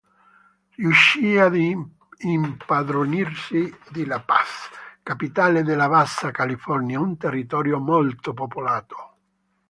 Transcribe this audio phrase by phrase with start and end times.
[0.77, 4.69] Riuscì ad impadronirsi di La Paz,
[5.03, 9.15] capitale della Bassa California, un territorio molto popolato.